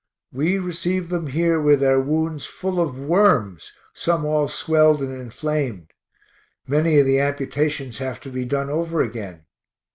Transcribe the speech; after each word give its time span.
We 0.33 0.57
receive 0.57 1.09
them 1.09 1.27
here 1.27 1.61
with 1.61 1.79
their 1.79 1.99
wounds 1.99 2.43
full 2.47 2.79
of 2.81 2.97
worms 2.97 3.71
some 3.93 4.25
all 4.25 4.47
swelled 4.47 4.99
and 5.03 5.13
inflamed. 5.13 5.91
Many 6.65 6.97
of 6.97 7.05
the 7.05 7.19
amputations 7.19 7.99
have 7.99 8.19
to 8.21 8.31
be 8.31 8.43
done 8.43 8.71
over 8.71 9.03
again. 9.03 9.45